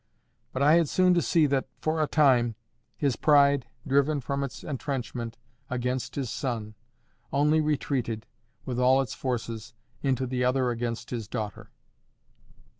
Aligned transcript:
But 0.51 0.63
I 0.63 0.77
had 0.77 0.89
soon 0.89 1.13
to 1.13 1.21
see 1.21 1.45
that, 1.45 1.67
for 1.79 2.01
a 2.01 2.07
time, 2.07 2.55
his 2.97 3.15
pride, 3.15 3.67
driven 3.85 4.19
from 4.19 4.43
its 4.43 4.63
entrenchment 4.63 5.37
against 5.69 6.15
his 6.15 6.31
son, 6.31 6.73
only 7.31 7.61
retreated, 7.61 8.25
with 8.65 8.79
all 8.79 8.99
its 9.03 9.13
forces, 9.13 9.75
into 10.01 10.25
the 10.25 10.43
other 10.43 10.71
against 10.71 11.11
his 11.11 11.27
daughter. 11.27 11.69